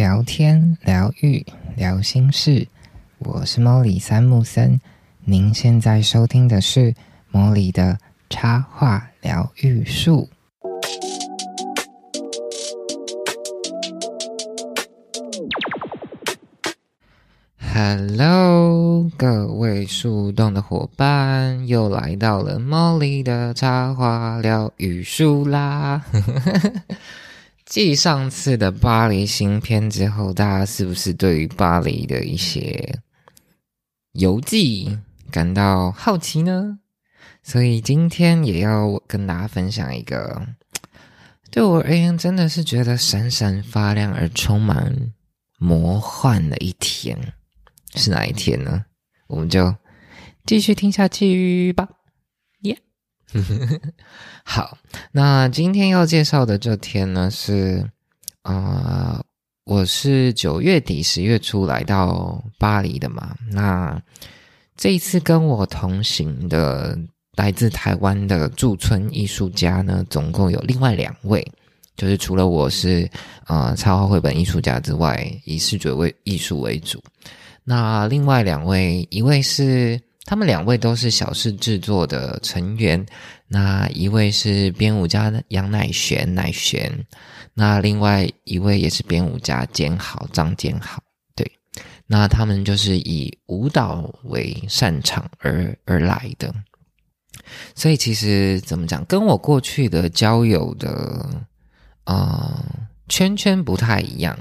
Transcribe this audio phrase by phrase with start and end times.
[0.00, 1.44] 聊天、疗愈、
[1.76, 2.66] 聊心事，
[3.18, 4.80] 我是莫里三木森。
[5.26, 6.94] 您现在收听的是
[7.30, 7.98] 莫里的
[8.30, 10.30] 插画疗愈术。
[17.58, 26.02] Hello，各位树洞的伙伴，又来到了莫里的插画疗愈术啦！
[27.70, 32.98] 继上次的巴黎新片之后，大家是不是对于巴黎的一些
[34.10, 34.98] 游记
[35.30, 36.80] 感到好奇呢？
[37.44, 40.44] 所以今天也要跟大家分享一个
[41.52, 45.12] 对我而言真的是觉得闪闪发亮而充满
[45.56, 47.16] 魔幻的一天，
[47.94, 48.84] 是哪一天呢？
[49.28, 49.72] 我们就
[50.44, 51.88] 继续听下去吧。
[54.44, 54.76] 好，
[55.12, 57.88] 那今天要介绍的这天呢是，
[58.42, 59.22] 啊，
[59.64, 63.36] 我是九月底十月初来到巴黎的嘛。
[63.52, 64.00] 那
[64.76, 66.98] 这一次跟我同行的
[67.36, 71.46] 来自台湾的驻村艺术家呢，总共有另外两位，
[71.96, 73.08] 就是除了我是
[73.44, 77.00] 啊插画绘本艺术家之外，以视觉为艺术为主。
[77.62, 80.00] 那另外两位，一位是。
[80.26, 83.04] 他们两位都是小事制作的成员，
[83.48, 86.92] 那一位是编舞家杨乃璇，乃璇，
[87.54, 91.02] 那另外一位也是编舞家坚豪，张坚豪，
[91.34, 91.50] 对，
[92.06, 96.54] 那他们就是以舞蹈为擅长而而来的，
[97.74, 101.28] 所以其实怎么讲，跟我过去的交友的
[102.04, 102.62] 啊
[103.08, 104.38] 圈圈不太一样，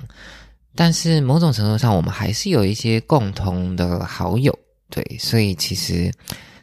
[0.75, 4.55] 但是某种程度上，我们还是有一些共同的好友。
[4.89, 6.11] 对，所以其实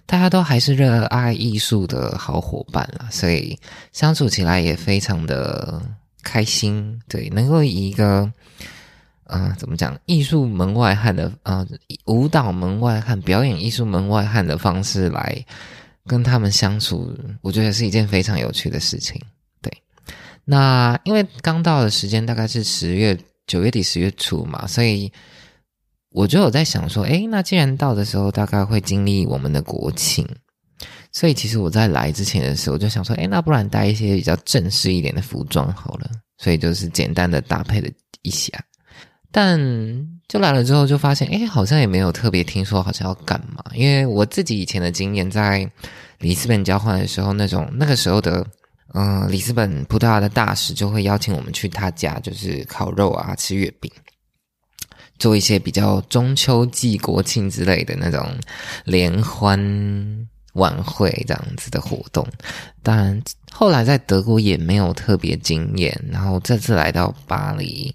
[0.05, 3.57] 大家都还是热爱艺术的好伙伴啦，所以
[3.93, 5.81] 相处起来也非常的
[6.25, 7.01] 开心。
[7.09, 8.29] 对，能够以一个
[9.29, 11.65] 嗯，怎么讲，艺术门外汉的啊，
[12.07, 15.45] 舞蹈门外汉、表演艺术门外汉的方式来
[16.05, 19.21] 跟他们相处，我觉得是一件非常有趣的事情。
[19.63, 19.73] 对，
[20.45, 25.13] 那因为刚到的时间大概是十月九月底十月初嘛，所以。
[26.17, 30.27] 我就有在想说，诶，那既然到的时候大概会经历我们的国庆，
[31.13, 37.89] 所以其实我在来之前的时候就想说，诶，那不然带一些比较正式一点的服装好了，所以就是简单的搭配了
[38.23, 38.51] 一下。
[39.31, 39.61] 但
[40.27, 45.71] 就来了之后就发现，诶，好像也没有特别听说好像要干嘛，因为我自己以前的经验，在
[46.21, 48.43] 里斯本交换的时候，那种那个时候的，
[48.95, 53.93] 嗯，里斯本葡萄牙的大使就会邀请我们去他家，就是烤肉啊，吃月饼。
[55.19, 58.27] 做一些比较中秋季、国庆之类的那种
[58.85, 62.27] 联欢晚会这样子的活动，
[62.83, 67.95] 但后来在德国也没有特别惊艳，然后这次来到巴黎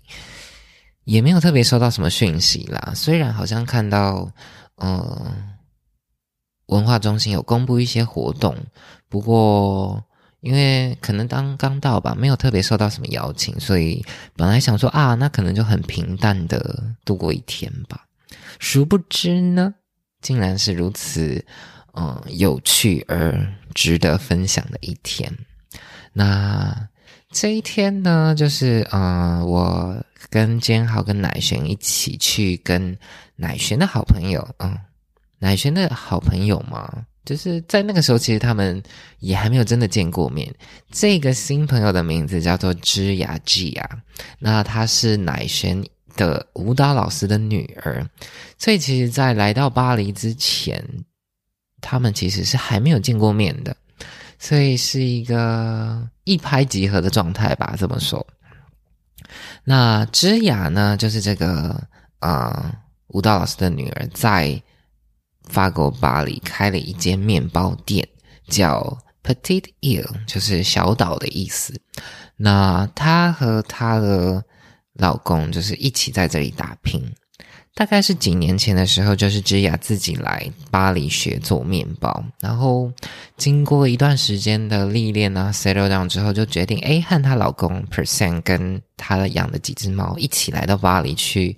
[1.04, 2.94] 也没有特别收到什么讯息啦。
[2.96, 4.32] 虽然好像看到，
[4.76, 5.34] 呃，
[6.68, 8.56] 文化中心有公布一些活动，
[9.10, 10.04] 不过。
[10.42, 14.04] 因为可能刚刚到吧，没有特别受到什么邀请，所以
[14.36, 18.06] 本来想说啊，那可能就很平淡的度过一天吧。
[18.60, 19.74] 殊不知呢，
[20.20, 21.46] 竟然是如此，
[21.94, 25.32] 嗯，有趣而值得分享的一天。
[26.14, 26.90] 那
[27.32, 29.96] 这一天呢，就是嗯，我
[30.30, 32.98] 跟坚豪跟乃璇一起去跟
[33.36, 34.78] 乃璇的好朋友，嗯，
[35.40, 37.06] 乃璇的好朋友嘛。
[37.24, 38.82] 就是在那个时候，其实他们
[39.20, 40.52] 也还没有真的见过面。
[40.92, 43.90] 这个新朋友的名字叫做芝雅 G 啊，
[44.40, 48.04] 那她是乃璇的舞蹈老师的女儿，
[48.58, 50.84] 所以其实，在来到巴黎之前，
[51.80, 53.78] 他们其实是还没有见过面的，
[54.40, 57.76] 所以是一个一拍即合的状态吧。
[57.78, 58.26] 这么说，
[59.64, 61.80] 那芝雅呢，就是这个
[62.18, 62.74] 啊
[63.10, 64.60] 舞蹈老师的女儿，在。
[65.52, 68.08] 法国巴黎开了一间面包店，
[68.48, 71.80] 叫 Petite Ile，就是小岛的意思。
[72.38, 74.44] 那她和她的
[74.94, 77.04] 老公就是一起在这里打拼。
[77.74, 82.92] 大概是几年前的时候，就是芝雅自己来巴黎学做面包，然后
[83.38, 91.56] 经过一段时间的历练啊，settle down 之后，就决定哎，和她老公 Percent 跟她养的几只猫一起来到巴黎去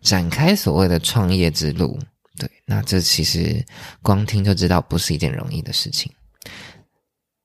[0.00, 1.96] 展开所谓的创业之路。
[2.42, 3.64] 对，那这其实
[4.02, 6.10] 光听就知道不是一件容易的事情。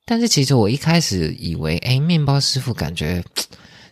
[0.06, 3.24] 但是其实我一开始以为，哎，面包师傅感觉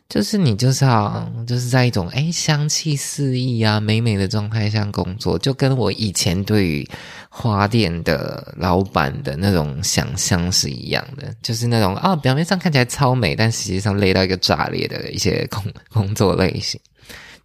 [0.09, 6.89] 就是你就是要就是在一种哎香气四溢啊、美美的状态下工作，就跟我以前对于
[7.29, 16.81] 花店的老板的那种想象是一样的，就是那种啊表面上看起来超美，但实际上累到一个炸裂的一些工工作类型。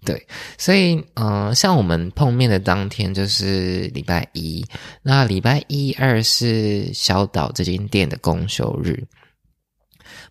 [0.04, 0.26] 对，
[0.56, 4.64] 所以呃，像我们碰面的当天就是礼拜一，
[5.02, 9.04] 那礼拜一二是小岛这间店的公休日。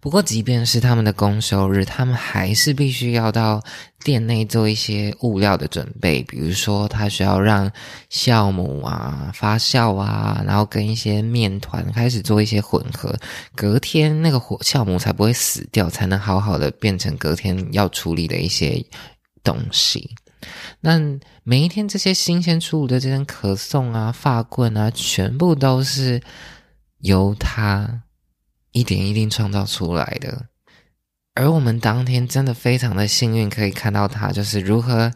[0.01, 3.61] 不过，即便是他们的公休日，他们还是必须要到
[4.03, 7.69] 店内做一些物料的准备，比如说他需要让
[8.09, 13.13] 酵母啊发酵啊，然后跟一些面团开始做一些混合，
[13.55, 18.81] 隔天那个火酵母才不会死掉，才能好好的变成隔天要处理的一些
[19.43, 20.15] 东西。
[20.81, 20.99] 那
[21.43, 26.21] 每一天这些新鲜出炉的这些可颂啊、发棍啊，全部都是
[26.99, 28.03] 由他。
[28.71, 30.45] 一点一滴创造出来的，
[31.33, 35.11] 而我们当天真的非常的幸运，可以看到他就是如何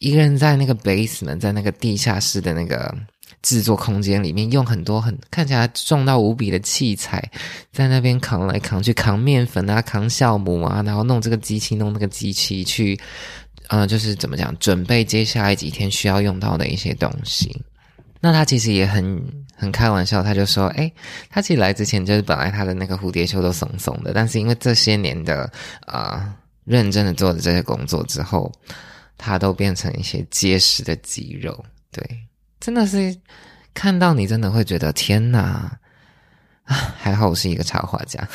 [0.00, 2.92] 一个人在那个 base 呢在那个地下室的那个
[3.40, 7.22] 制作空间里面，用很多很看起来重到无比的器材，
[7.70, 12.98] 在那边扛来扛去，扛面粉啊，扛酵母啊，然后弄这个机器，弄那个机器去，
[13.68, 17.54] 呃，就是怎么讲，准备接下来几天需要用到的一些东西。
[18.20, 19.22] 那他其实也很
[19.54, 20.90] 很开玩笑，他就说：“哎，
[21.30, 25.50] 他其实来之前就是本来他的那个蝴蝶袖都松松的，但是因为这些年的
[25.86, 26.34] 啊
[26.64, 28.52] 认真的做的这些工作之后，
[29.16, 31.64] 他都变成一些结实的肌肉。
[31.92, 32.02] 对，
[32.58, 33.16] 真的是
[33.72, 35.78] 看到你真的会觉得天哪！
[36.98, 38.26] 还好我是一个插画家，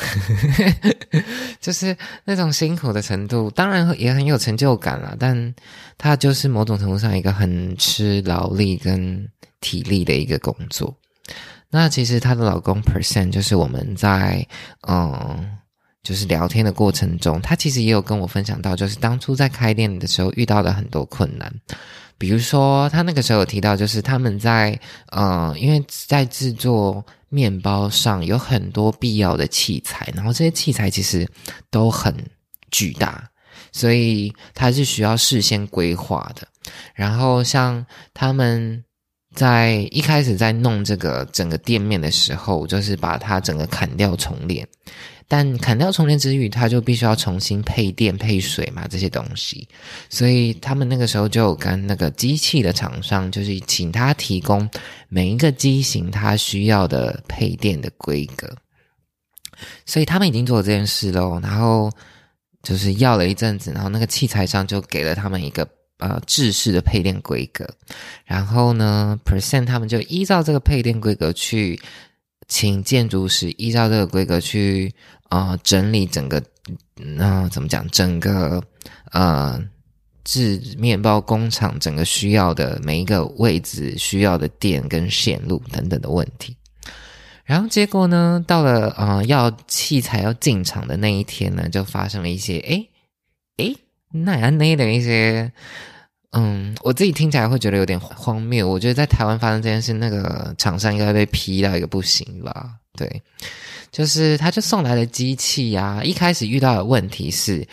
[1.60, 5.16] 就是那种辛苦的程度，当然也很有成就感了。
[5.18, 5.54] 但
[5.96, 9.26] 他就是某种程度上一个很吃劳力跟。”
[9.64, 10.94] 体力的一个工作，
[11.70, 14.46] 那其实她的老公 Percent 就是我们在
[14.86, 15.56] 嗯，
[16.02, 21.50] 就是聊天的过程中，他其实也有跟我分享到，就是当初在开店的时候遇到的很多困难，
[22.18, 24.78] 比如说他那个时候有提到，就是他们在
[25.16, 27.02] 嗯，因为在制作
[27.34, 31.28] 面包上有很多必要的器材，然后这些器材其实
[31.70, 32.14] 都很
[32.70, 33.28] 巨大，
[33.72, 36.46] 所以它是需要事先规划的。
[36.94, 37.84] 然后像
[38.14, 38.84] 他们。
[39.34, 44.64] 在一开始在弄这个整个店面的时候，就是把它整个砍掉重练，
[45.36, 49.66] 但砍掉充电之余，他就必须要重新配电配水嘛这些东西，
[50.08, 54.70] 所以他们那个时候就跟那个机器的厂商，就是请他提供
[55.08, 58.48] 每一个机型他需要的配电的规格，
[59.84, 61.90] 所以他们已经做了这件事喽，然后
[62.62, 65.68] 就是要了一阵子，然后那个器材商就给了他们一个。
[65.98, 67.64] 呃，制式的配电规格，
[68.24, 71.80] 然后呢，percent 他们就依照这个配电规格去
[72.46, 74.92] 请建筑师依照这个规格去
[75.28, 76.42] 啊整理整个，
[77.16, 77.88] 那怎么讲？
[77.88, 78.62] 整个
[79.12, 79.62] 呃
[80.24, 86.56] 制面包工厂整个需要的每一个位置需要的电跟线路等等的问题，
[87.44, 92.88] 然后结果呢，到了啊要器材要进场的那一天呢，就发生了一些诶
[93.58, 93.76] 诶。
[94.16, 95.52] 那安内的一些，
[96.36, 98.68] 嗯，我自己听起来会觉得有点荒谬。
[98.68, 102.72] 我觉得在台湾发生这件事，那个厂商应该被批到一个不行吧？
[102.96, 103.22] 对，
[103.92, 106.00] 就是他就送来了机器呀。
[106.02, 107.64] 一开始遇到的问题是，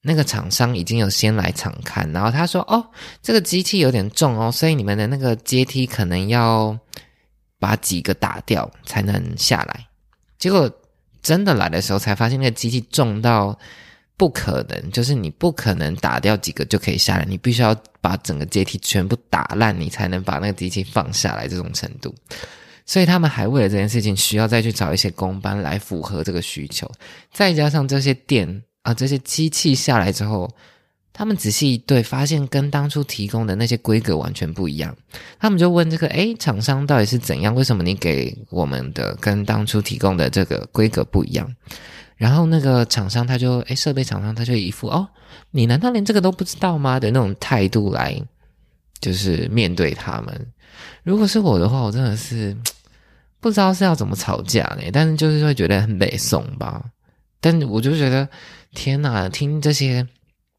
[0.00, 2.82] 那个厂商已经有先来场看，然后他说：“哦，
[3.22, 6.78] 这个机器有点重哦，所以你们的那个阶梯可能要
[7.58, 9.86] 把几个打掉才能下来。”
[10.40, 10.70] 结果
[11.20, 13.58] 真的来的时候，才发现那个机器重到。
[14.22, 21.48] 不可能，就是你不可能打掉几个就可以下来，你必须要把整个阶梯全部打烂，你才能把那个机器放下来。
[21.48, 22.14] 这种程度，
[22.86, 26.88] 所以他们还为了这件事情，需要再去找一些工班来符合这个需求。
[27.32, 30.48] 再加上这些电啊，这些机器下来之后，
[31.12, 34.96] 他们仔细一对，发现跟当初提供的那些规格完全不一样。
[35.40, 37.52] 他们就问这个：诶，厂商到底是怎样？
[37.56, 41.52] 为什么你给我们的跟当初提供的这个规格不一样？
[42.22, 45.08] 然后那个厂商他就哎，设备厂商他就一副哦，
[45.50, 48.16] 你难道连这个都不知道吗的那种态度来，
[49.00, 50.46] 就是面对他们。
[51.02, 52.56] 如果是我的话，我真的是
[53.40, 54.84] 不知道是要怎么吵架呢？
[54.94, 56.80] 但是就是会觉得很北宋吧。
[57.40, 58.28] 但我就觉得
[58.72, 60.06] 天哪，听这些，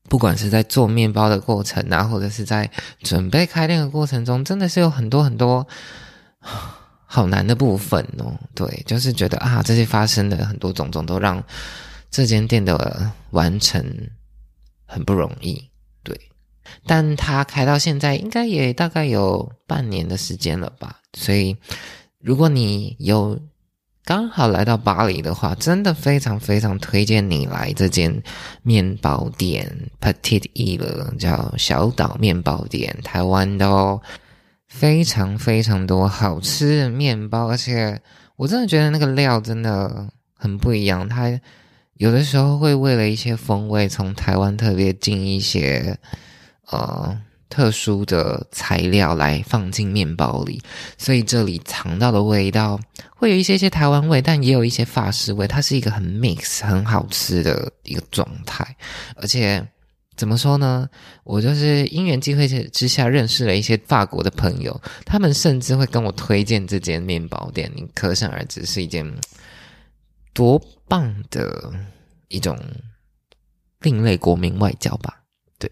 [0.10, 2.70] 不管是在做面包的过程啊，或者是在
[3.03, 5.65] 准备开店的过程中，真的是有很多很多。
[7.13, 11.43] 好难的部分哦，对，就是觉得啊，这些发生的很多种种都让
[12.10, 13.86] 这间店的完成
[14.88, 15.63] 很不容易，
[16.01, 16.20] 对。
[16.88, 21.55] 但它开到现在应该也大概有半年的时间了吧，所以
[22.20, 23.39] 如果你有
[24.03, 28.24] 刚好来到巴黎的话，真的非常非常推荐你来这间
[28.63, 34.01] 面包店 Petit E 了，叫小岛面包店，台湾的哦。
[34.74, 38.01] 非常非常多好吃的面包，而且
[38.36, 41.08] 我真的觉得那个料真的很不一样。
[41.08, 41.39] 它
[41.94, 45.96] 有的时候会为了一些风味，从台湾特别进一些
[46.72, 47.15] 呃
[47.50, 50.60] 特殊的材料来放进面包里，
[50.98, 52.80] 所以这里尝到的味道
[53.15, 55.48] 会有一些些台湾味，但也有一些法式味。
[55.48, 58.75] 它是一个很 mix 很好吃的一个状态，
[59.18, 59.63] 而且
[60.15, 60.88] 怎么说呢？
[61.24, 69.12] 我就是因缘机会之下认识了一些法国的朋友，他们甚至会跟我推荐这间面包店，你可想而知是一件
[70.34, 71.74] 多棒的
[72.27, 72.58] 一种
[73.82, 75.22] 另类国民外交吧。
[75.58, 75.72] 对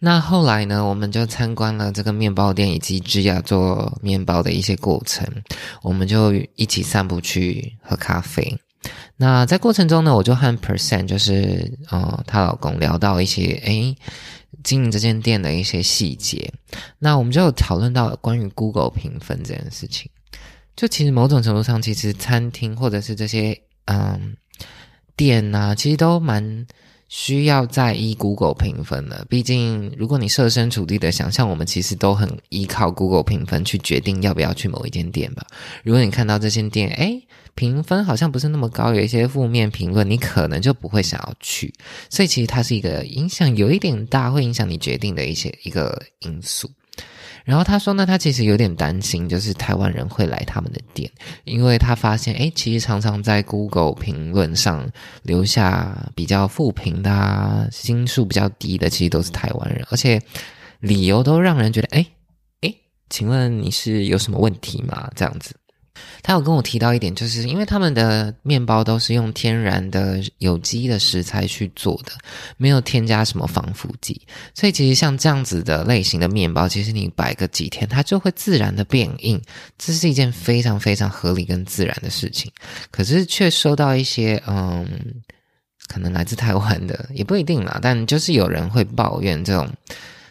[0.00, 5.26] 那后来呢，我们就参观了这个面包店以及芝雅做面包的一些过程，
[5.82, 8.58] 我们就一起散步去喝咖啡。
[9.16, 13.96] 那在过程中呢，我就和 Percent 就是呃她老公聊到一些诶
[14.62, 16.52] 经营这间店的一些细节。
[16.98, 20.10] 那我们就讨论到关于 Google 评分这件事情。
[20.76, 24.36] 就其实某种程度上，其实餐厅或者是这些嗯
[25.16, 26.66] 店呐，其实都蛮。
[27.08, 35.46] 需要在意 Google 评分的，毕竟如果你设身处地的想象，我们其实都很依靠 Google 评分去决定要不要去某一间店吧。
[35.82, 37.20] 如果你看到这间店，哎，
[37.54, 41.72] 评分好像不是那么高，有一些负面评论，你可能就不会想要去。
[42.10, 46.70] 所以其实它是一个影响有一点大，会影响你决定的一些一个因素。
[47.48, 51.10] 然后他说呢，他其实有点担心，就是台湾人会来他们的店，
[51.44, 54.86] 因为他发现，哎，其实常常在 Google 评论上
[55.22, 60.20] 留下比较负评的、星数比较低的，其实都是台湾人，而且
[60.80, 62.06] 理由都让人觉得，哎，
[62.60, 62.74] 哎，
[63.08, 65.10] 请问你是有什么问题吗？
[65.16, 65.54] 这样子。
[66.22, 72.12] 他有跟我提到一点，就是因为他们的面包都是用天然的有机的食材去做的，
[72.56, 74.20] 没有添加什么防腐剂，
[74.54, 79.40] 所以其实像这样子的类型的面包，其实你摆个几天，它就会自然的变硬，
[79.78, 82.50] 这是一件非常非常合理跟自然的事情。
[82.90, 84.86] 可是却收到一些嗯，
[85.86, 89.68] 可能来自台湾的，也不一定啦，但就是有人会抱怨这种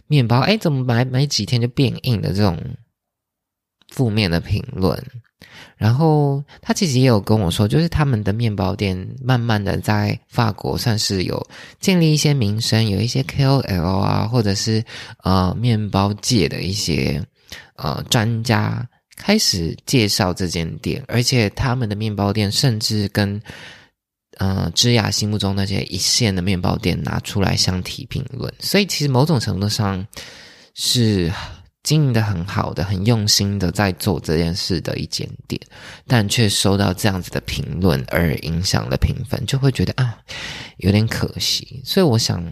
[0.07, 2.61] 面包，哎，怎么买买几天就变硬的这种
[3.89, 5.01] 负面的评论。
[5.77, 11.47] 然后他其实也有跟我说，就是他们的面包店慢慢的在法国算是有
[11.79, 14.83] 建立一些名声，有一些 KOL 啊，或者是
[15.23, 17.23] 呃面包界的一些
[17.75, 18.83] 呃专家
[19.15, 23.39] 开始介绍这间店，而且他们的面包店甚至跟
[24.37, 30.05] 呃芝雅心目中那些一线的面包店拿出来相提并论，所以其实某种程度上
[30.73, 31.31] 是。
[31.87, 35.57] 经营的很好的，很用心的在做这件事的一间店，
[36.05, 40.17] 但却收到这样子的评论而影响了评分，就会觉得啊，
[40.79, 41.81] 有点可惜。
[41.85, 42.43] 所以我想，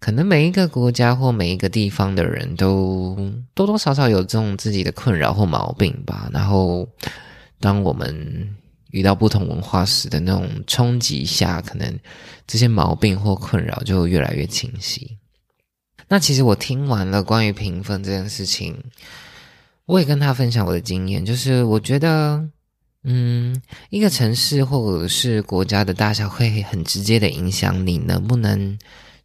[0.00, 3.14] 可能每一个国家或每一个地方的人都
[3.52, 6.30] 多多少少有这种自己的困扰或毛病吧。
[6.32, 6.88] 然后，
[7.60, 8.56] 当我们
[8.92, 11.94] 遇到不同文化时的那种冲击下，可能
[12.46, 15.18] 这些毛病或困扰就越来越清晰。
[16.08, 18.74] 那其实我听完了关于评分这件事情，
[19.84, 22.42] 我也跟他分享我的经验，就是我觉得，
[23.04, 23.60] 嗯，
[23.90, 28.78] 一个城市或者是国家的大小会很直接的影响你能不能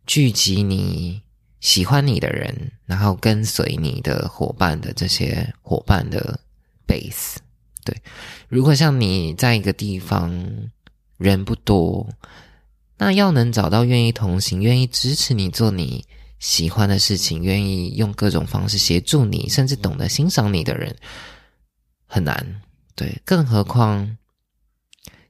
[0.05, 1.21] 聚集你
[1.61, 6.37] 喜欢你的人，然后跟随你的伙伴的这些伙伴的
[6.85, 7.37] base。
[7.85, 7.95] 对，
[8.49, 10.31] 如果像你在一个地方
[11.17, 12.09] 人不多，
[12.97, 16.05] 那要能找到愿意同行、愿意支持你做你。
[16.43, 20.93] 喜欢的事情，愿意用各种方式协助你，甚至懂得欣赏你的人，
[22.05, 22.61] 很难。
[22.95, 24.17] 对，更何况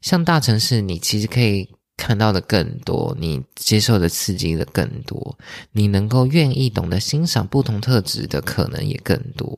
[0.02, 5.38] 像大城市，你其实可以看到的更多，你接受的刺激的更多，
[5.72, 9.58] 你能够愿意懂得欣赏不同特质的可能也更多。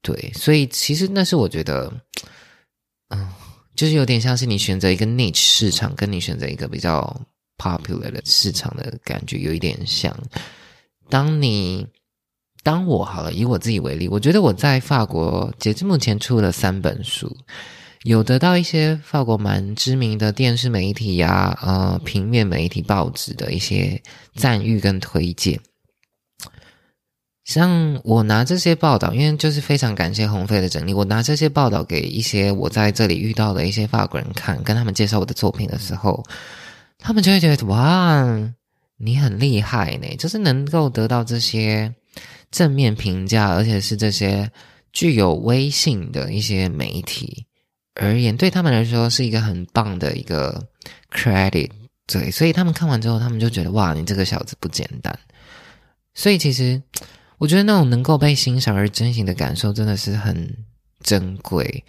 [0.00, 1.92] 对，所以其实那是我觉得，
[3.08, 3.30] 嗯，
[3.76, 7.20] 就是有点像是你选择一个 niche 市场，跟你选择一个比较
[7.58, 10.18] popular 的市场的感觉有一点像。
[11.12, 11.86] 当你
[12.62, 17.36] 当我好了，以我自己为例，我觉得我在法国截至目前出了三本书，
[18.04, 24.00] 有得到一些法国蛮知名的电视媒体呀、呃平面媒体报纸的一些
[24.36, 25.60] 赞誉跟推荐。
[27.44, 36.24] 像我拿这些报道，因为就是非常感谢鸿飞的整理，我拿这些报道给一些我在这里遇到的一些法国人看，跟他们介绍我的作品的时候，
[36.98, 38.54] 他们就会觉得哇。
[39.04, 41.92] 你很厉害呢，就是能够得到这些
[42.52, 44.48] 正面评价，而且是这些
[44.92, 47.44] 具有威信的一些媒体
[47.94, 50.68] 而言，对他们来说是一个很棒的一个
[51.10, 51.68] credit。
[52.06, 55.18] 对，所以他们看完之后，他们就觉得哇，你这个小子不简单。
[56.14, 56.80] 所以其实
[57.38, 60.56] 我觉得那种能够被欣赏而珍惜的感受，真的是很
[61.00, 61.84] 珍贵。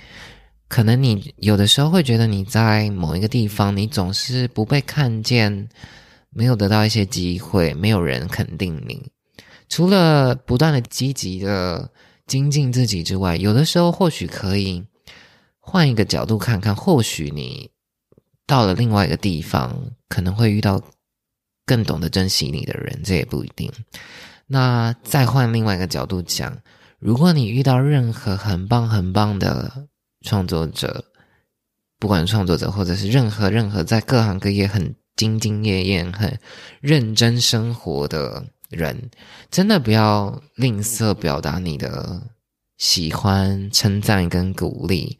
[0.67, 5.69] 可能你有的时候会觉得你在某一个地方，你总是不被看见。
[6.33, 9.11] 没有得到一些机会，没有人肯定你，
[9.69, 11.91] 除了不断的积极的
[12.25, 14.83] 精进自己之外，有的时候或许可以
[15.59, 17.69] 换一个角度看看，或许你
[18.45, 20.81] 到了另外一个地方，可能会遇到
[21.65, 23.71] 更懂得珍惜你的人，这也不一定。
[24.47, 26.57] 那再换另外一个角度讲，
[26.99, 29.87] 如果你遇到任何很棒很棒的
[30.21, 31.05] 创作者，
[31.99, 36.39] 不管创作者或者是任何任何在各行各业很兢兢业业、很
[36.81, 38.45] 认真生活的。
[38.69, 39.11] 人
[39.51, 42.19] 真的不要吝啬表达你的
[42.79, 45.15] 喜欢、称赞跟鼓励，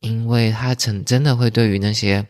[0.00, 2.26] 因为他真真的会对于那些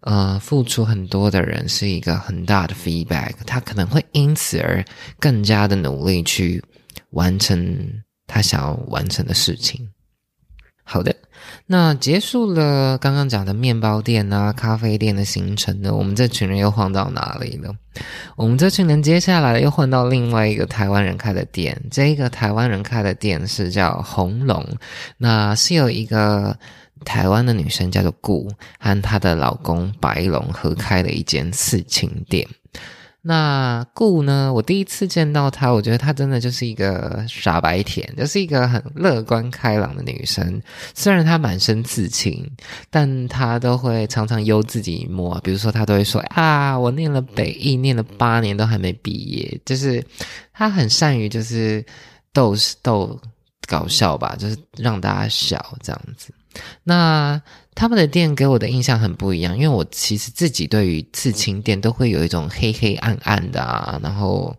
[0.00, 4.84] 呃付出很多的人是一个很大的 feedback，他可能会因此而
[5.18, 6.62] 更加的努力去
[7.12, 9.88] 完成他想要完成的事情。
[10.84, 11.21] 好的。
[11.72, 15.90] 那结束了刚刚讲的面包店啊、咖啡店的行程呢？
[15.90, 17.74] 我们这群人又换到哪里了？
[18.36, 21.80] 我们这群人接下来又换到另外一个台湾人开的店。
[21.90, 24.62] 这个台湾人开的店是叫红龙，
[25.16, 26.54] 那是有一个
[27.06, 32.46] 台湾的女生叫做顾和她的老公白龙合开的一间刺青店。
[33.24, 34.52] 那顾呢？
[34.52, 40.60] 我第一次见到她，我觉得她真的就是一个傻白甜，就是一个很乐观开朗的女生。
[40.92, 42.44] 虽然她满身刺青，
[42.90, 45.40] 但她都会常常悠自己一摸。
[45.44, 50.04] 比如说，她都会说：“啊，我念了北艺，念了八年都还没毕业。”就是
[50.52, 51.84] 她很善于就是
[52.32, 53.16] 逗逗
[53.68, 56.34] 搞笑吧，就是让大家笑这样子。
[56.82, 57.40] 那
[57.74, 64.54] 他们的店给我的印象很不一样，因为我其实自己对于刺青店都会有一种黑黑暗暗的啊，然后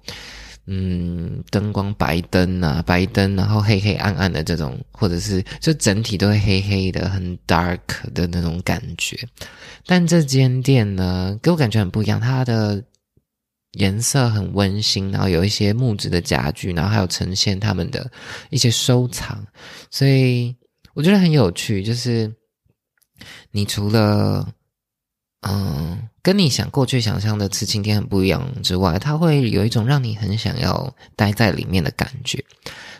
[0.65, 7.79] 嗯，灯光白灯啊，白灯，然后黑黑暗暗的这种，或者是就整体都会黑黑的，很 dark
[8.13, 9.17] 的那种感觉。
[9.85, 12.83] 但这间店呢，给我感觉很不一样，它的
[13.73, 18.09] 颜色很温馨，然后有一些木质的家具，然后还有呈现他们的
[18.49, 19.45] 一些收藏，
[19.91, 20.55] 所以。
[20.95, 22.31] 我觉得很有趣，就是
[23.51, 24.47] 你除了
[25.41, 32.43] 嗯，跟你想过去想象的刺青店很不一样之外，它会有一种让你很想要待在里面的感觉。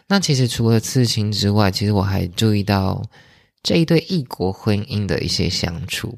[0.08, 3.02] 那其实除了刺青之外，其实我还注意到
[3.62, 6.16] 这一对异国婚姻的一些相处。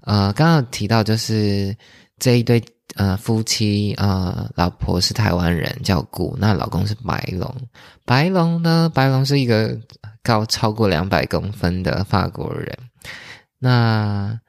[0.00, 1.76] 呃，刚刚提到就是
[2.18, 2.60] 这一对
[2.96, 7.54] 呃夫妻呃，老婆是台湾人叫顾，那老公是白龙。
[8.04, 9.78] 白龙呢，白龙是一个。
[10.24, 12.78] 高超过两百公分的法国人，
[13.62, 14.40] 那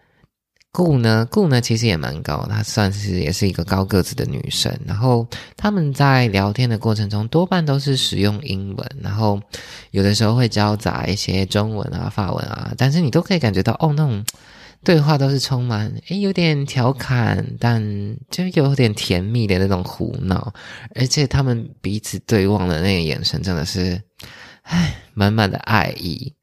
[0.71, 1.27] 顾呢？
[1.29, 1.61] 顾呢？
[1.61, 4.75] 其实也蛮高，她算是也是一个高个子的女生。
[4.87, 9.39] 然后他们在聊天的过程中，多半都是使用英文，然后
[9.91, 14.25] 有的时候会交杂一些中文啊、法文啊，但是你都可以感觉到，哦，那种
[14.83, 17.79] 对话都是充满诶有点调侃，但
[18.31, 20.51] 就有点甜蜜的那种胡闹，
[20.95, 24.01] 而且他们彼此对望的那个眼神，真的是。
[24.63, 26.33] 唉，满满的爱意，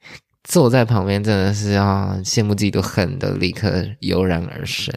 [0.51, 4.93] 坐在旁边真的是啊，羡慕嫉妒恨的立刻油然而生。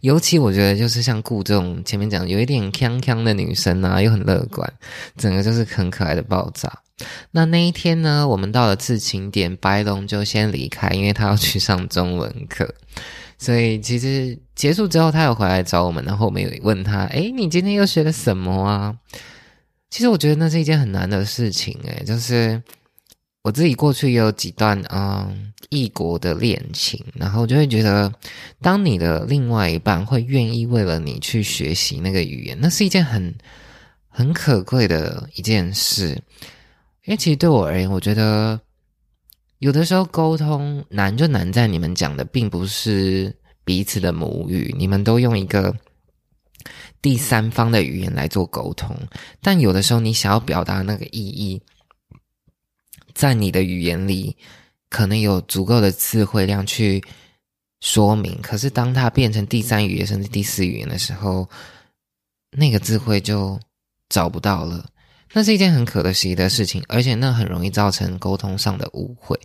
[0.00, 4.72] 尤其我觉得，就是像顾这种前面讲有一点锵锵的女生啊，又很乐观，
[5.18, 6.72] 整个就是很可爱的爆炸。
[7.32, 12.74] 那那一天呢，我们到了刺青点，白龙就先离开，因为他要去上中文课。
[13.36, 18.96] 所以其实结束之后，他有回来找我们，然后我们有问他：“哎，你今天又学了什么啊？”
[19.90, 22.62] 其实我觉得那是一件很难的事情，诶，就是
[23.44, 28.10] 我自己过去也有几段嗯异国的恋情，然后就会觉得，
[28.62, 33.34] 当你的另外一半会愿意为了你去学习那个语言，那是一件很
[34.08, 36.18] 很可贵的一件事。
[37.04, 38.58] 因为其实对我而言，我觉得
[39.58, 43.30] 有的时候沟通难就难在你们讲的并不是
[43.62, 45.74] 彼此的母语，你们都用一个。
[47.02, 48.96] 第三方的语言来做沟通，
[49.42, 51.60] 但有的时候你想要表达那个意义，
[53.14, 54.36] 在你的语言里
[54.90, 57.02] 可能有足够的智慧量去
[57.80, 61.48] 说明，可是当它变成第三语言甚至第四语言的时候，
[62.50, 63.58] 那个智慧就
[64.08, 64.84] 找不到了。
[65.32, 69.38] 那是一件很可惜的事情，而且那很容易造成沟通上的误会。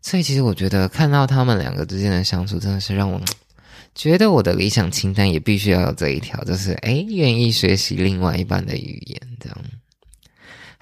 [0.00, 3.20] 所以，其实我觉得看到他们两个之间的相处，真的是让我。
[3.94, 9.58] 觉得我的理想清单也必须要有这一条，就是诶愿意学习另外一半的语言，这样。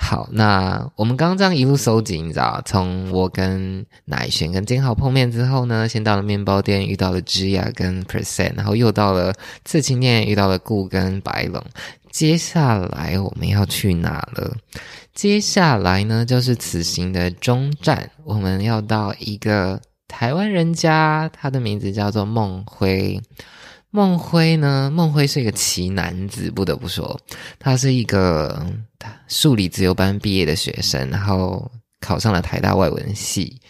[0.02, 9.32] 好，那我们刚刚这样一路收集，你知道，从我跟乃璇跟金浩碰面之后呢，先到了面包店遇到了芝雅跟 Percent，然后又到了
[9.64, 11.62] 刺青店遇到了顾跟白龙。
[12.10, 14.56] 接下来我们要去哪了？
[15.14, 19.80] 接下来呢，就是此行的终站，我们要到一个。
[20.08, 23.20] 台湾人家，他的名字叫做孟辉。
[23.90, 24.90] 孟辉呢？
[24.94, 27.20] 孟辉是一个奇男子，不得不说，
[27.58, 28.64] 他是一个
[29.26, 33.60] 数理自由班毕业的学生，然后考上了台大外文系。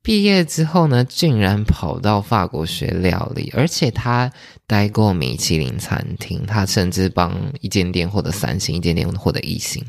[0.00, 4.30] 毕业之后呢，竟然跑到法国学料理，而且他
[4.66, 9.82] 待过米其林餐厅，他甚至帮一间店获得三星，一间店获得一星，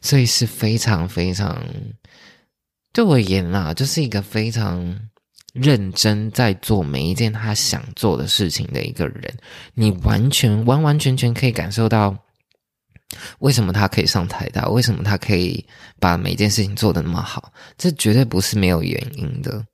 [0.00, 1.62] 所以是非常非常
[2.94, 4.98] 对我而言啦，就是一个非常
[5.60, 9.34] 认真在做每一件他想做的事情的一个人。
[9.74, 12.16] 你完全完完全全可以感受到。
[13.38, 14.68] 为什么他可以上台大？
[14.68, 15.64] 为什么他可以
[15.98, 17.50] 把每件事情做得那么好？
[17.78, 19.64] 这绝对不是没有原因的。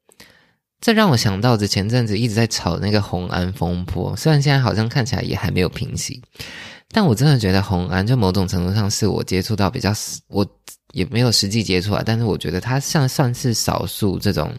[0.80, 6.22] 这让我想到，这前阵子一直在炒那个红安风波，虽然现在好像看起来也还没有平息，
[6.92, 9.92] 但我真的觉得红安就某种程度上是我接触到比较，
[10.28, 10.46] 我
[10.92, 14.54] 也没有实际接触啊，但是我觉得他像算是少数这种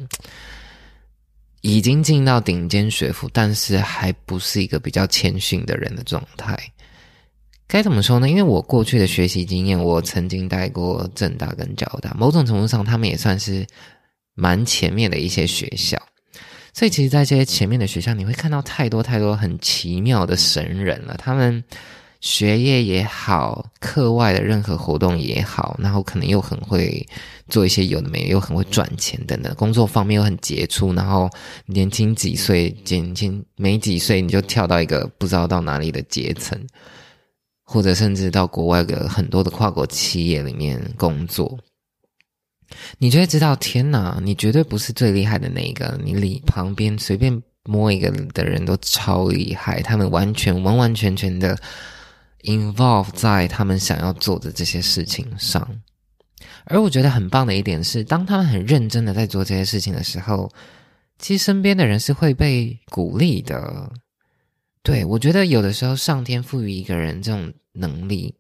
[1.66, 6.56] 已经进到顶尖学府，但是还不是一个比较谦逊的人的状态。
[7.68, 8.30] 该怎么说呢？
[8.30, 13.66] 因为我过去的学习经验，我曾经带过正大跟交大，某种程度上，他们也算是
[14.36, 16.00] 蛮前面的一些学校。
[16.72, 21.16] 所以，其实，在这些前面的学校，你会看到太多太多很奇妙的神人了。
[21.18, 21.64] 他们
[22.26, 27.08] 学业也好，课外的任何活动也好，然后可能又很会
[27.48, 30.92] 做一些有的没，又很会赚钱等等，工作方面又很杰出。
[30.94, 31.30] 然后
[31.68, 36.60] 年轻几岁，年轻没几岁，你就跳到一个不知道到哪里的阶层。
[37.68, 41.58] 或者甚至到国外的很多的跨国企业里面工作，
[42.98, 51.58] 你就会知道，天哪，你绝对不是最厉害的那一个，你里旁边随便摸一个的人都超厉害，他们完全完完全全的
[52.46, 55.68] involve 在他们想要做的这些事情上。
[56.66, 60.52] 而我觉得很棒的一点是，当他们很认真的在做这些事情的时候，
[61.20, 63.92] 其实身边的人是会被鼓励的。
[64.82, 68.34] 对，我觉得有的时候上天赋予一个人这种能力，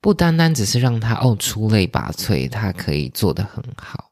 [0.00, 4.10] 不单单只是让他哦出类拔萃，他可以做得很好，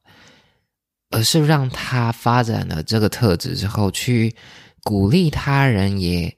[1.10, 4.34] 而是让他发展了这个特质之后，去
[4.82, 6.36] 鼓励他人，也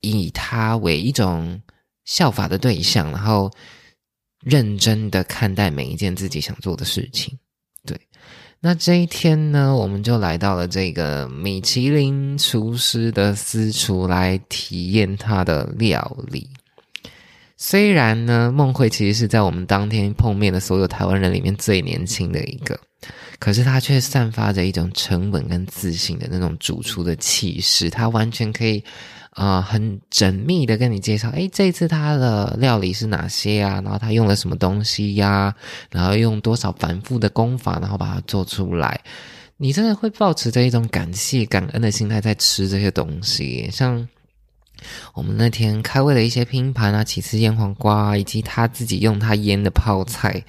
[0.00, 1.60] 以他为一种
[2.04, 3.50] 效法的对象，然后
[4.40, 7.38] 认真的看待每一件自己想做的事情。
[7.84, 8.00] 对。
[8.60, 16.50] 那这一天呢，我们就来到了这个米其林厨师的私厨来体验他的料理。
[17.58, 22.78] 虽然呢，孟慧其实是在我们当天碰面的所有台湾人里面最年轻的一个，
[23.38, 28.82] 可是他却散发着一种沉稳跟自信的那种主厨的气势，他完全可以。
[29.32, 33.80] 啊，很缜密的跟你介绍，诶，这次他的料理是哪些啊？
[33.84, 35.54] 然后他用了什么东西呀？
[35.92, 39.00] 然后用多少繁复的功法，然后把它做出来。
[39.56, 43.68] 你真的会保持着一种感谢、感恩的心态在吃这些东西。
[43.70, 44.08] 像
[45.14, 50.42] 我们那天开胃的一些拼盘啊，起司腌黄瓜，以及他自己用他腌的泡菜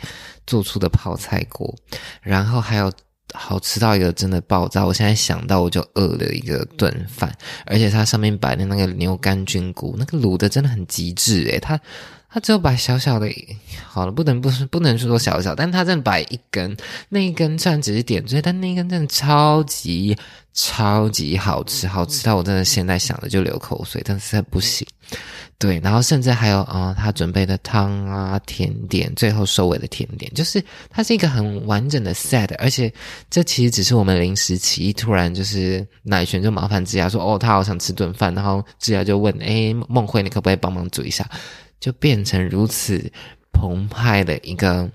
[0.47, 1.75] 做出的泡菜锅，
[2.21, 2.91] 然后还有。
[3.35, 4.83] 好吃到一个真的爆炸！
[4.83, 7.31] 我现在想到我就饿了一个炖饭，
[7.67, 11.79] 而且它上面摆的那个牛肝菌菇，那个卤的真的很极致诶，它
[12.31, 13.27] 他只有摆小小的，
[13.87, 16.77] 好了，不能不不能说小小，但他真的摆一根，
[17.09, 20.15] 那一根虽然只是点缀，但那一根真的超级
[20.53, 24.85] 超级好吃，好吃到我真的现在想着就流口水，但是不行。
[25.57, 32.93] 对，然后甚至还有啊，他准备的汤啊、甜点，最后收尾的甜点，就是它是一个很完整的 set，而且
[33.29, 41.27] 这其实只是我们临时起意，突然就是奶璇就麻烦志雅说：“哦，他好想吃顿饭。”然后志雅就问：“哎，梦慧，你可不可以帮忙煮一下？”
[41.79, 43.11] 就变成如此
[43.51, 44.89] 澎湃的一个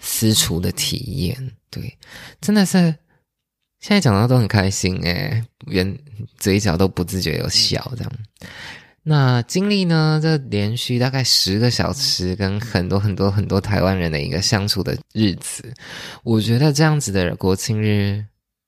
[0.00, 0.96] 私厨的体
[1.26, 1.52] 验。
[1.70, 1.98] 对，
[2.40, 2.78] 真的是
[3.80, 5.98] 现在讲到都很开心诶，连
[6.38, 8.12] 嘴角都不自觉有笑这样。
[9.04, 10.20] 那经历呢？
[10.22, 15.74] 这连续大概十个小时，跟很多很多很多台湾人的一个相处的日子，
[16.22, 18.24] 我觉得这样子的国庆日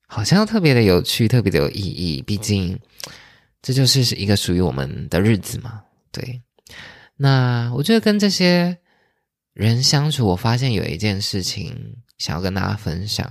[0.09, 2.21] 好像特别的有趣，特别的有意义。
[2.21, 2.77] 毕竟
[3.63, 5.81] 这就是一个属于我们的日子嘛。
[6.11, 6.43] 对，
[7.17, 8.77] 那我觉得跟这些
[9.53, 13.31] 人相处，我发现有一件事情想要跟大家分享。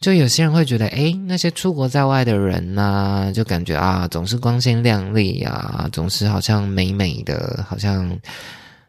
[0.00, 8.18] 就有些人会觉得，哎，那些出国在外的人呢，就感觉啊，总是光鲜亮丽啊，总是好像美美的，好像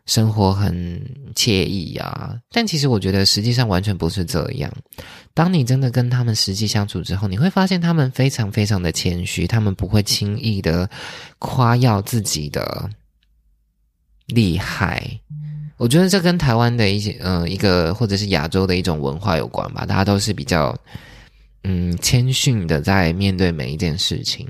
[0.08, 1.00] 生活很
[1.36, 2.36] 惬意啊。
[2.50, 4.70] 但其实我觉得，实际上完全不是这样。
[5.36, 10.90] 当你真的跟他们实际相处之后，你会发现他们非常非常的谦虚，他们不会轻易的
[11.38, 12.90] 夸耀自己的
[14.28, 15.20] 厉害。
[15.78, 19.86] 我觉得这跟台湾的一些，嗯，一个或者是亚洲的一种文化有关吧。
[19.86, 20.74] 大家都是比较，
[21.64, 24.48] 嗯，谦逊的在面对每一件事情。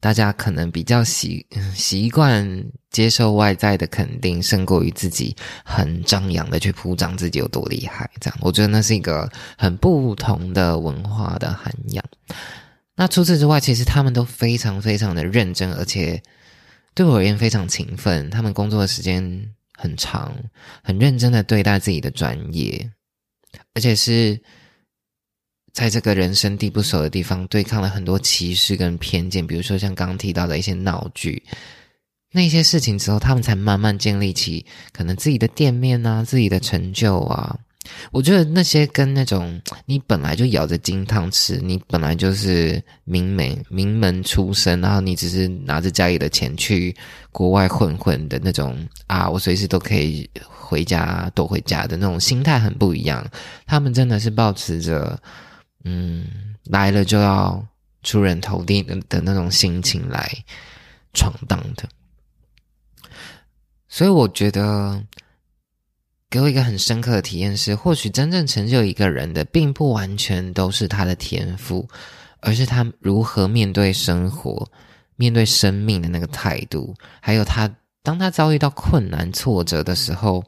[0.00, 8.10] 大家可能比较习习惯接受外在的肯定，胜过于自己很张扬的去铺张自己有多厉害。
[8.18, 12.04] 这样，我觉得那是一个很不同的文化的涵养。
[12.96, 16.20] 那除此之外，其实他们都非常非常的认真，而且
[16.94, 18.28] 对我而言非常勤奋。
[18.30, 20.36] 他们工作的时间很长，
[20.82, 22.90] 很认真的对待自己的专业，
[23.74, 24.40] 而且是
[25.72, 29.46] 在这个人生地不熟的地方对抗了很多歧视跟偏见。
[29.46, 31.42] 比如说像刚提到的一些闹剧，
[32.30, 37.58] 那些事情之后，他们才慢慢建立起可能自己的店面啊，自己的成就啊。
[38.12, 46.94] 我觉得那些跟那种你本来就咬着金汤匙，你本来就是名门名门出身，然后你只是拿着家里的钱去
[47.32, 53.26] 国外混混的那种啊，我随时都可以回家躲回家的那种心态很不一样。
[53.66, 55.20] 他们真的是保持着
[55.84, 56.24] 嗯
[56.64, 57.66] 来了就要
[58.02, 60.30] 出人头地的的那种心情来
[61.14, 61.88] 闯荡的，
[63.88, 65.02] 所以我觉得。
[66.32, 71.86] 给我一个很深刻的体验是，或许真正成就一个人的，并不完全都是他的天赋，
[72.40, 74.66] 而是他如何面对生活、
[75.16, 77.70] 面对生命的那个态度，还有他
[78.02, 80.42] 当他遭遇到困难、挫折的时候，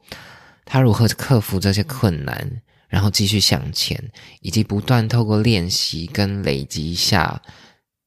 [0.65, 2.51] 他如何克服这些困难，
[2.89, 4.03] 然后继续向前，
[4.41, 7.43] 以及不断透过练习跟累积下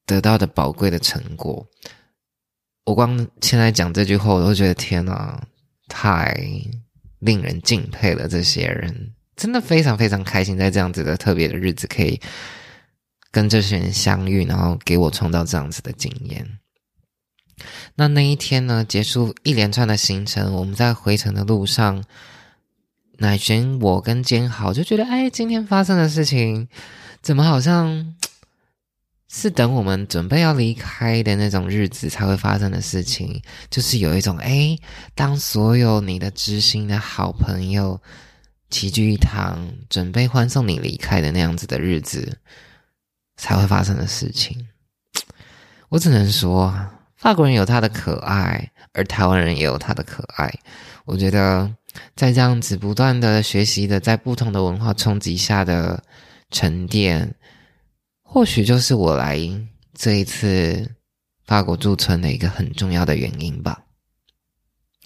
[0.07, 1.63] 得到的宝贵的成果。
[2.85, 5.39] 我光现在讲这句话，我都觉得天哪，
[5.87, 6.35] 太……
[7.19, 12.19] 令人敬佩的，这些人真的非常非常开心，在这样子的特别的日子，可以
[13.31, 16.59] 跟这些人相遇，然后给我创造这样子的经验。
[17.95, 22.03] 那那一天呢，结束一连串的行程，我们在回程的路上，
[23.17, 26.67] 乃璇、我跟坚豪就觉得，哎，今天发生的事情，
[27.21, 28.15] 怎么好像？
[29.29, 34.77] 是等我们准备要离开的那种日子才会发生的事情，就是有一种哎，
[35.13, 38.01] 当所有你的知心的好朋友
[38.69, 42.37] 齐聚一堂，准备欢送你离开的那样子的日子
[43.35, 44.69] 才会发生的事情。
[45.89, 46.73] 我只能说，
[47.15, 50.53] 法国人有他的可爱，而台湾人也有他的可爱。
[51.03, 51.73] 我觉得，
[52.15, 56.01] 在这样子不断的学习的，在不同的文化冲击下的
[56.49, 57.35] 沉淀。
[58.29, 59.39] 或许就是我来
[59.93, 60.91] 这一次
[61.45, 63.81] 法国驻村的一个很重要的原因吧。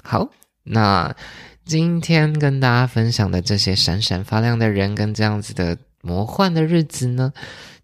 [0.04, 0.28] 好，
[0.64, 1.16] 那
[1.64, 7.32] 今天跟大家分享的这些闪闪发亮的人跟这样子的魔幻的日子呢，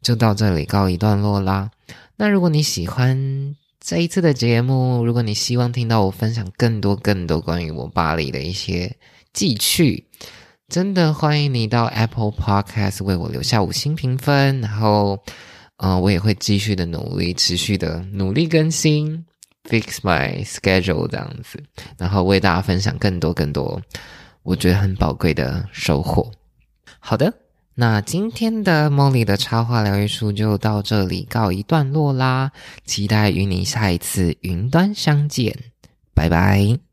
[0.01, 1.69] 就到这里告一段落啦。
[2.15, 8.97] 那如果你喜欢这一次的节目，如果你希望听到我分享更多更多关于我巴黎的一些
[9.31, 10.07] 记趣。
[10.69, 15.17] 真的欢迎你到 Apple Podcast 为我留下五星评分，然后，
[15.77, 19.25] 嗯，我也会继续的努力，持续的努力更新
[19.63, 21.63] ，fix my schedule 这样子，
[21.97, 23.81] 然后为大家分享更多更多
[24.43, 26.29] 我觉得很宝贵的收获。
[26.99, 27.33] 好的，
[27.73, 32.51] 那今天的 Molly 的插画疗愈书就到这里告一段落啦，
[32.83, 35.57] 期待与你下一次云端相见，
[36.13, 36.86] 拜拜。